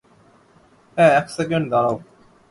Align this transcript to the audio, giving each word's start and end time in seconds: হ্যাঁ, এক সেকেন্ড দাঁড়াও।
হ্যাঁ, 0.97 1.11
এক 1.19 1.27
সেকেন্ড 1.29 1.65
দাঁড়াও। 1.69 1.95